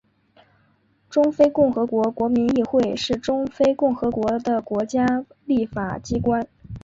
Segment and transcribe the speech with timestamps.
[1.11, 6.47] 中非共和国国民议会是中非共和国的国家立法机关。